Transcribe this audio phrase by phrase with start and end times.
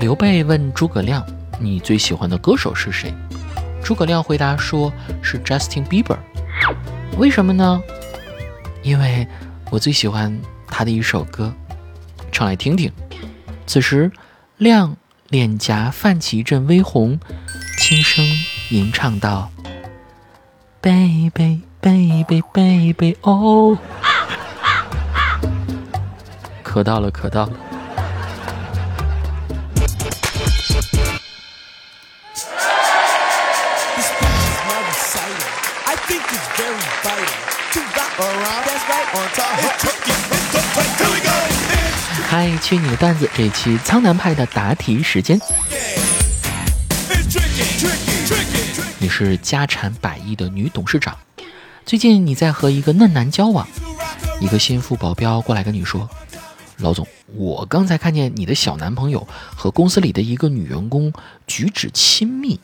[0.00, 1.26] 刘备问诸葛亮
[1.58, 3.12] ：“你最喜欢的歌手是谁？”
[3.82, 6.16] 诸葛亮回答说：“是 Justin Bieber。”
[7.18, 7.82] 为什么呢？
[8.82, 9.26] 因为
[9.70, 11.52] 我最喜欢他的一首歌，
[12.30, 12.92] 唱来听听。
[13.66, 14.12] 此时，
[14.56, 14.96] 亮
[15.28, 17.18] 脸颊泛起一阵微红，
[17.76, 18.24] 轻声
[18.70, 19.50] 吟唱道
[20.80, 23.76] ：“Baby，baby，baby，oh，
[26.62, 27.52] 可到了，可到了。”
[42.26, 43.30] 嗨，去你的段子！
[43.32, 45.40] 这一期苍南派的答题时间。
[48.98, 51.16] 你是家产百亿的女董事长，
[51.86, 53.68] 最近你在和一个嫩男交往，
[54.40, 56.10] 一个心腹保镖过来跟你说
[56.78, 61.12] ：“老总，我刚才看见你的小男朋友和公司里的一个女员工
[61.46, 62.58] 举止亲密。”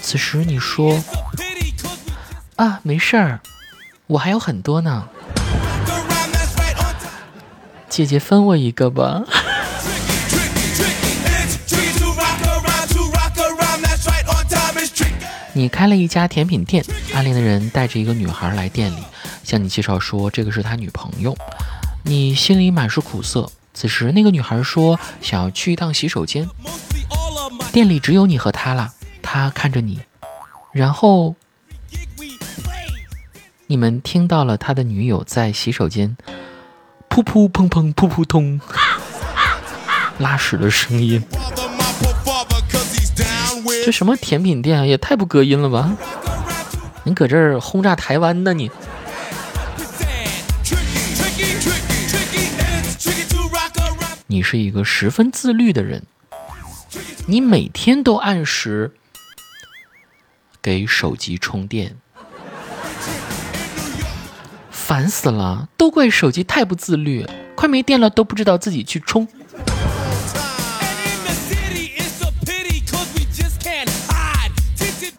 [0.00, 0.98] 此时你说
[2.56, 3.40] ：“啊，没事儿。”
[4.10, 5.04] 我还有很多呢，
[7.88, 9.22] 姐姐分我一个吧。
[15.52, 18.96] 你开了一家甜品店，暗恋的人带着一个女孩来店里，
[19.44, 21.36] 向你介绍说这个是他女朋友，
[22.02, 23.48] 你心里满是苦涩。
[23.74, 26.48] 此时那个女孩说想要去一趟洗手间，
[27.70, 28.92] 店里只有你和她了。
[29.22, 30.00] 她看着你，
[30.72, 31.36] 然后。
[33.70, 36.16] 你们听到了他的女友在洗手间
[37.08, 38.60] 噗噗砰砰噗噗通
[40.18, 41.22] 拉屎的声音。
[43.84, 45.96] 这什么甜品店啊，也太不隔音了吧！
[47.04, 48.52] 你搁这儿轰炸台湾呢？
[48.52, 48.68] 你？
[54.26, 56.02] 你是一个十分自律的人，
[57.26, 58.90] 你每天都按时
[60.60, 61.96] 给手机充电。
[64.90, 67.24] 烦死了，都怪手机太不自律，
[67.54, 69.28] 快没电了都不知道自己去充。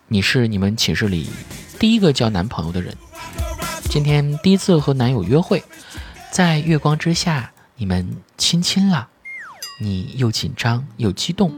[0.09, 1.29] 你是你们寝室里
[1.79, 2.93] 第一个交男朋友的人，
[3.83, 5.63] 今天第一次和男友约会，
[6.29, 9.07] 在月光之下你们亲亲了，
[9.79, 11.49] 你又紧张又激动。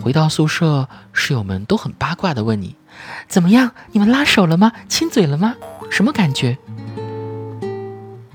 [0.00, 2.76] 回到宿舍，室友们都很八卦的问你，
[3.26, 3.72] 怎么样？
[3.90, 4.70] 你们拉手了吗？
[4.88, 5.56] 亲嘴了吗？
[5.90, 6.56] 什么感觉？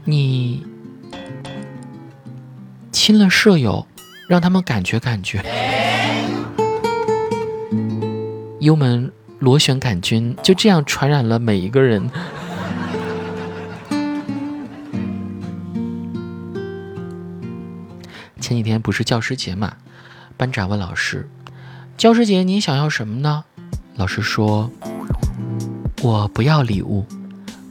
[0.10, 0.66] 你
[2.94, 3.86] 亲了舍友，
[4.30, 5.44] 让他们感觉感觉。
[8.62, 12.10] 幽门螺旋杆菌就这样传染了每一个人。
[18.40, 19.74] 前几天不是教师节嘛？
[20.38, 21.30] 班长问老师
[21.98, 23.44] ：“教师节你想要什么呢？”
[23.96, 24.72] 老师说
[26.02, 27.06] ：“我不要礼物。”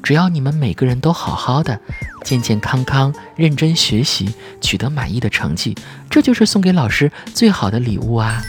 [0.02, 1.80] 只要你们每个人都好好的、
[2.26, 5.76] 健健康康、认真学习，取得满意的成绩，
[6.10, 8.42] 这就是送给老师最好的礼物啊！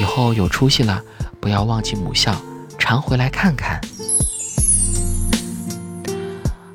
[0.00, 1.00] 以后有出息了，
[1.38, 2.34] 不要忘记母校，
[2.80, 3.80] 常回来看看。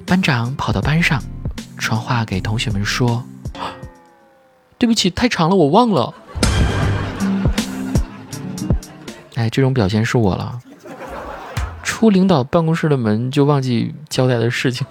[0.06, 1.22] 班长跑到班上，
[1.78, 3.26] 传话给同学们说
[4.80, 6.14] ：“对不起，太长了，我忘了。”
[9.36, 10.62] 哎，这种表现是我了。
[11.84, 14.88] 出领导办公室的门就忘记交代的事情。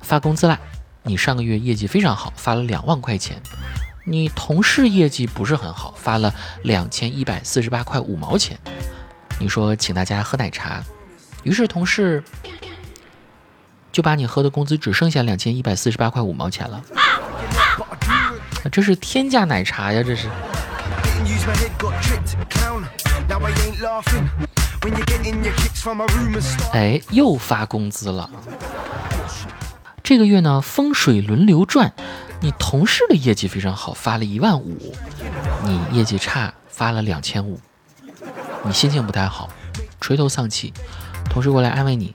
[0.00, 0.58] 发工资啦！
[1.02, 3.42] 你上个月业绩非常好，发了两万块钱。
[4.04, 8.56] 你同事业绩不是很好，发了两千一百四十八块五毛钱。
[9.40, 10.84] 你说请大家喝奶茶，
[11.42, 12.22] 于是同事
[13.90, 16.80] 就把你喝的工资只剩下两千一百四十八块五毛钱了。
[18.70, 20.02] 这是天价奶茶呀！
[20.02, 20.28] 这是。
[26.72, 28.30] 哎，又发工资了。
[30.02, 31.92] 这个月呢，风水轮流转。
[32.40, 34.76] 你同事的业绩非常好，发了一万五；
[35.64, 37.60] 你业绩差，发了两千五。
[38.64, 39.50] 你心情不太好，
[40.00, 40.72] 垂头丧气。
[41.30, 42.14] 同事过来安慰你：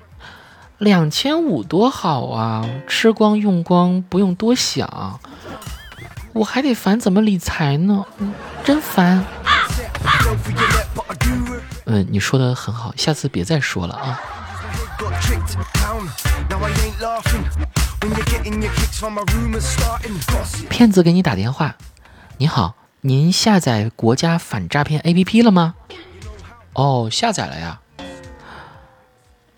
[0.78, 5.20] 两千五多好啊，吃光用光，不用多想。
[6.34, 8.06] 我还得烦怎么理财呢，
[8.70, 9.26] 真烦。
[11.88, 14.22] 嗯，你说的很好，下次别再说了啊。
[20.70, 21.76] 骗子给你打电话，
[22.38, 25.74] 你好，您下载国家反诈骗 APP 了吗？
[26.74, 27.80] 哦，下载了呀。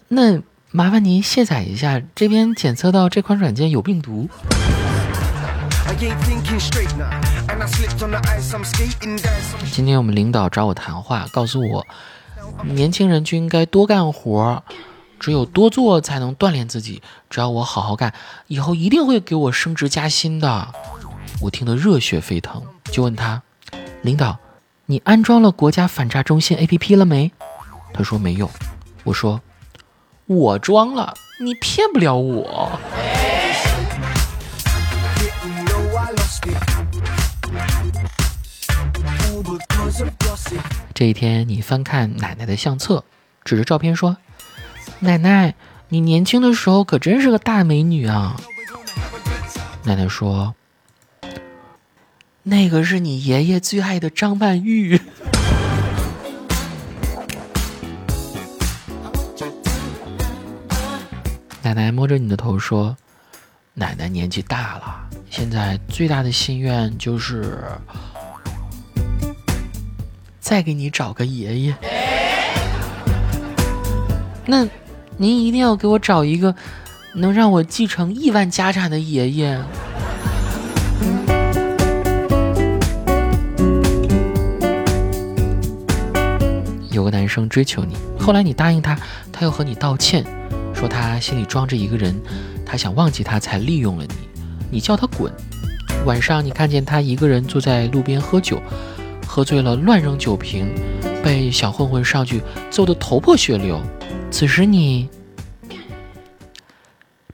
[0.07, 0.39] 那
[0.71, 4.29] 麻烦您卸载一下，这边检测到这款软件有病毒。
[9.71, 11.85] 今天我们领导找我谈话，告诉我，
[12.63, 14.63] 年轻人就应该多干活，
[15.19, 17.01] 只有多做才能锻炼自己。
[17.29, 18.13] 只要我好好干，
[18.47, 20.67] 以后一定会给我升职加薪的。
[21.41, 23.41] 我听得热血沸腾，就问他，
[24.01, 24.37] 领导，
[24.85, 27.31] 你安装了国家反诈中心 APP 了没？
[27.93, 28.49] 他说没有。
[29.03, 29.41] 我说，
[30.25, 31.13] 我装了，
[31.43, 32.79] 你骗不了我。
[40.93, 43.03] 这一天，你翻看奶奶的相册，
[43.43, 44.17] 指着照片说
[45.01, 45.55] ：“奶奶，
[45.89, 48.39] 你年轻的时候可真是个大美女啊！”
[49.83, 50.55] 奶奶说
[52.43, 55.01] ：“那个是你爷爷最爱的张曼玉。
[61.63, 62.95] ”奶奶摸着你的头说
[63.73, 67.63] ：“奶奶年纪大了，现在最大的心愿就是。”
[70.51, 71.75] 再给你找个爷爷，
[74.45, 74.67] 那
[75.15, 76.53] 您一定要给我找一个
[77.15, 79.57] 能让我继承亿万家产的爷爷。
[86.91, 88.99] 有个男生追求你，后来你答应他，
[89.31, 90.21] 他又和你道歉，
[90.75, 92.13] 说他心里装着一个人，
[92.65, 94.15] 他想忘记他才利用了你，
[94.69, 95.31] 你叫他滚。
[96.05, 98.61] 晚上你看见他一个人坐在路边喝酒。
[99.33, 100.69] 喝醉了，乱扔酒瓶，
[101.23, 103.81] 被小混混上去揍得头破血流。
[104.29, 105.09] 此时你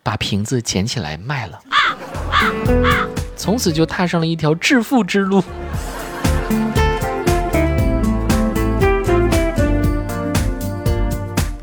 [0.04, 1.60] 把瓶子捡起来卖了，
[3.36, 5.44] 从此就踏上了一条致富之路。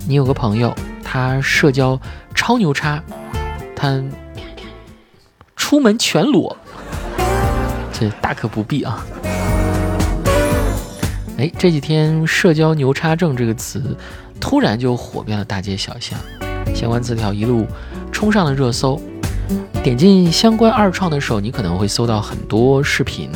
[0.08, 1.96] 你有个朋友，他社交
[2.34, 3.00] 超牛叉，
[3.76, 4.02] 他
[5.54, 6.56] 出门全裸，
[7.92, 9.06] 这大可不必啊。
[11.36, 13.96] 哎，这几天“社交牛叉症”这个词
[14.40, 16.18] 突然就火遍了大街小巷，
[16.74, 17.66] 相关词条一路
[18.12, 19.00] 冲上了热搜。
[19.82, 23.30] 点进相关二创的时候，你可能会搜到很多视频。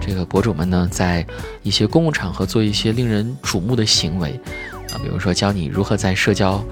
[0.00, 1.26] 这个博主们呢，在
[1.62, 4.40] 一些公共场合做一些令人瞩目的行为
[4.92, 6.62] 啊，比如说教你如何在社交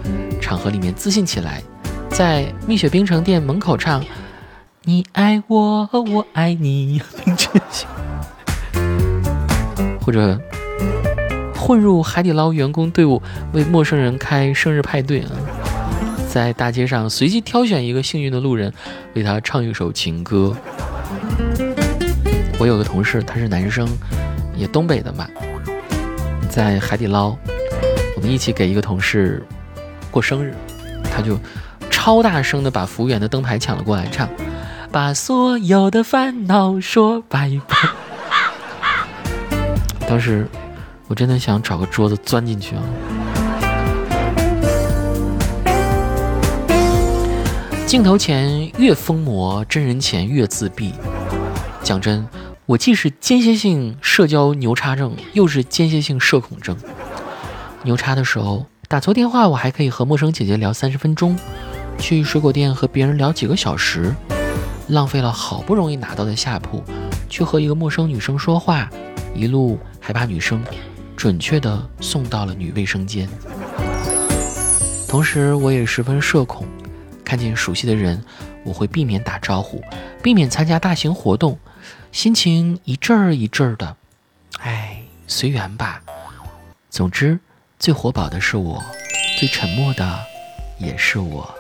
[0.40, 1.60] 场合里面自信起来，
[2.08, 4.04] 在蜜雪冰城店门口唱
[4.84, 7.02] “你爱我，我爱你”，
[10.04, 10.38] 或者。
[11.54, 13.22] 混入海底捞员工队伍，
[13.52, 15.30] 为陌生人开生日派对啊！
[16.28, 18.72] 在大街上随机挑选一个幸运的路人，
[19.14, 20.56] 为他唱一首情歌。
[22.58, 23.88] 我有个同事，他是男生，
[24.56, 25.24] 也东北的嘛，
[26.50, 27.36] 在海底捞，
[28.16, 29.40] 我们一起给一个同事
[30.10, 30.52] 过生日，
[31.04, 31.38] 他就
[31.90, 34.28] 超大声的把服务员的灯牌抢了过来，唱：
[34.90, 38.01] 把所有的烦恼说拜拜。
[40.12, 40.46] 当时。
[41.08, 42.82] 我真的想找个桌子钻进去啊！
[47.86, 50.94] 镜头前越疯魔，真人前越自闭。
[51.82, 52.26] 讲真，
[52.64, 56.74] 我既是间歇性社交牛叉症，又是间歇性社恐症。
[57.82, 61.38] 牛叉的时候，打错电话我还可以和陌生姐姐聊三十分钟，
[61.98, 64.14] 去水果店和别人聊几个小时，
[64.88, 66.82] 浪费了好不容易拿到的下铺，
[67.28, 68.88] 去和一个陌生女生说话，
[69.34, 70.62] 一路还把女生。
[71.14, 73.28] 准确的送到了女卫生间。
[75.06, 76.66] 同时，我也十分社恐，
[77.24, 78.20] 看见熟悉的人，
[78.64, 79.80] 我会避免打招呼，
[80.20, 81.56] 避免参加大型活动，
[82.10, 83.96] 心情一阵儿一阵儿的。
[84.58, 86.02] 哎，随缘吧。
[86.90, 87.38] 总之，
[87.78, 88.82] 最活宝的是我，
[89.38, 90.18] 最沉默的
[90.78, 91.54] 也是我。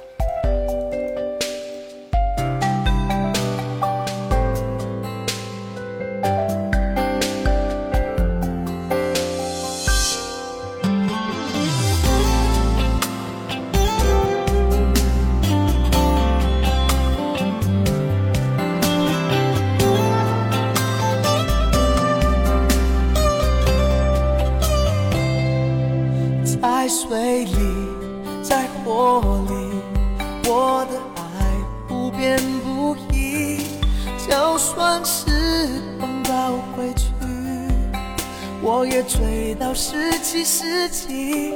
[38.82, 41.54] 我也追到十七世纪，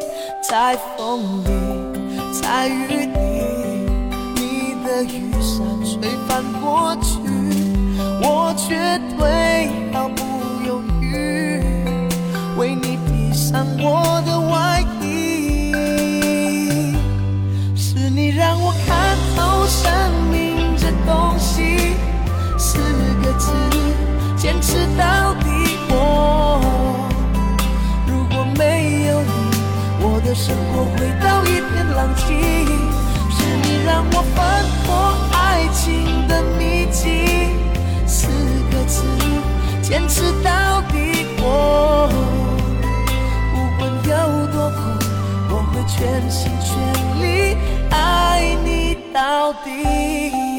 [0.49, 1.50] 在风里，
[2.40, 3.18] 在雨里，
[4.37, 7.18] 你的雨伞吹翻过去，
[8.23, 8.76] 我绝
[9.18, 10.23] 对毫不
[10.64, 11.61] 犹豫，
[12.56, 15.73] 为你披上我的外衣。
[17.75, 19.90] 是你让我看透生
[20.30, 21.97] 命这东西，
[22.56, 22.78] 四
[23.25, 23.50] 个字，
[24.37, 25.35] 坚持到
[30.37, 32.25] 生活回到一片狼藉。
[33.31, 37.57] 是你让我翻破爱情的秘籍，
[38.07, 38.28] 四
[38.71, 39.02] 个字，
[39.81, 41.26] 坚持到底。
[41.38, 42.09] 我
[43.55, 44.76] 不管有多苦，
[45.49, 46.69] 我会全心全
[47.23, 47.57] 力
[47.90, 50.56] 爱你到底。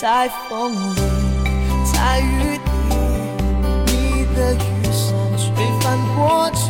[0.00, 1.00] 在风里，
[1.92, 2.60] 在雨里，
[3.84, 5.46] 你的雨伞吹
[5.82, 6.69] 翻过去，